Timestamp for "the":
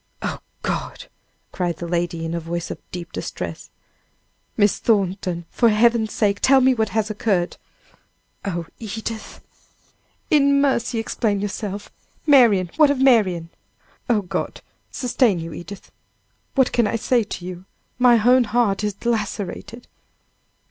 1.77-1.87